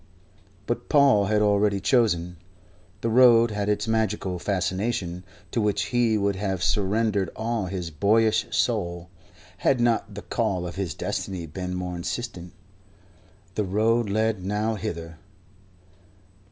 But 0.65 0.89
Paul 0.89 1.25
had 1.25 1.43
already 1.43 1.79
chosen. 1.79 2.37
The 3.01 3.09
Road 3.11 3.51
had 3.51 3.69
its 3.69 3.87
magical 3.87 4.39
fascination, 4.39 5.23
to 5.51 5.61
which 5.61 5.89
he 5.89 6.17
would 6.17 6.35
have 6.37 6.63
surrendered 6.63 7.29
all 7.35 7.67
his 7.67 7.91
boyish 7.91 8.47
soul, 8.49 9.11
had 9.57 9.79
not 9.79 10.15
the 10.15 10.23
call 10.23 10.65
of 10.65 10.73
his 10.73 10.95
destiny 10.95 11.45
been 11.45 11.75
more 11.75 11.95
insistent. 11.95 12.53
The 13.53 13.63
Road 13.65 14.09
led 14.09 14.43
nowhither. 14.43 15.19